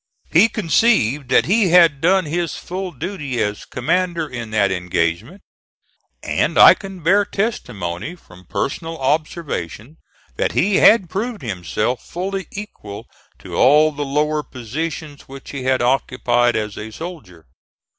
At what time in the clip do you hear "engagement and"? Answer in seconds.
4.71-6.57